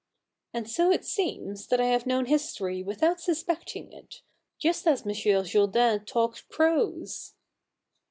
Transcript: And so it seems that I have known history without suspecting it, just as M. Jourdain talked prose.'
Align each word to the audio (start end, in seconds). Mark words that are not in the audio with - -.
And 0.51 0.67
so 0.67 0.89
it 0.89 1.05
seems 1.05 1.67
that 1.67 1.79
I 1.79 1.85
have 1.85 2.07
known 2.07 2.25
history 2.25 2.81
without 2.81 3.21
suspecting 3.21 3.93
it, 3.93 4.23
just 4.57 4.87
as 4.87 5.05
M. 5.05 5.13
Jourdain 5.13 6.05
talked 6.07 6.49
prose.' 6.49 7.35